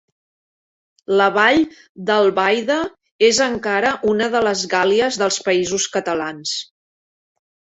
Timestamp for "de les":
4.37-4.65